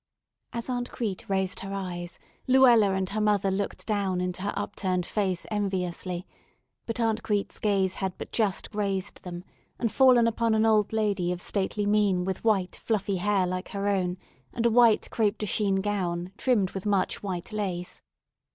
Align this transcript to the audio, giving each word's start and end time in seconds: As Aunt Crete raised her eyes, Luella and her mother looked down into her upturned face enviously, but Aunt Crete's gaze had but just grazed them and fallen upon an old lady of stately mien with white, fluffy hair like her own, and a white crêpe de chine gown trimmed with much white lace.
As 0.51 0.67
Aunt 0.67 0.91
Crete 0.91 1.29
raised 1.29 1.59
her 1.59 1.71
eyes, 1.75 2.17
Luella 2.47 2.93
and 2.95 3.07
her 3.09 3.21
mother 3.21 3.51
looked 3.51 3.85
down 3.85 4.19
into 4.19 4.41
her 4.41 4.53
upturned 4.55 5.05
face 5.05 5.45
enviously, 5.51 6.25
but 6.87 6.99
Aunt 6.99 7.21
Crete's 7.21 7.59
gaze 7.59 7.93
had 7.93 8.17
but 8.17 8.31
just 8.31 8.71
grazed 8.71 9.21
them 9.21 9.43
and 9.77 9.91
fallen 9.91 10.25
upon 10.25 10.55
an 10.55 10.65
old 10.65 10.91
lady 10.91 11.31
of 11.31 11.39
stately 11.39 11.85
mien 11.85 12.25
with 12.25 12.43
white, 12.43 12.75
fluffy 12.77 13.17
hair 13.17 13.45
like 13.45 13.69
her 13.69 13.87
own, 13.87 14.17
and 14.51 14.65
a 14.65 14.71
white 14.71 15.07
crêpe 15.11 15.37
de 15.37 15.45
chine 15.45 15.81
gown 15.81 16.31
trimmed 16.35 16.71
with 16.71 16.87
much 16.87 17.21
white 17.21 17.51
lace. 17.53 18.01